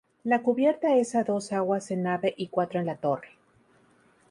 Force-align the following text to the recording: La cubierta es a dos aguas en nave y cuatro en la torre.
La 0.23 0.41
cubierta 0.41 0.95
es 0.95 1.13
a 1.13 1.23
dos 1.23 1.53
aguas 1.53 1.91
en 1.91 2.01
nave 2.01 2.33
y 2.35 2.47
cuatro 2.47 2.79
en 2.79 2.87
la 2.87 2.95
torre. 2.95 3.37